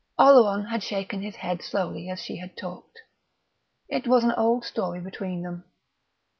Oleron 0.17 0.65
had 0.71 0.81
shaken 0.81 1.21
his 1.21 1.35
head 1.35 1.61
slowly 1.61 2.09
as 2.09 2.19
she 2.19 2.37
had 2.37 2.57
talked. 2.57 3.03
It 3.87 4.07
was 4.07 4.23
an 4.23 4.31
old 4.35 4.65
story 4.65 4.99
between 4.99 5.43
them. 5.43 5.63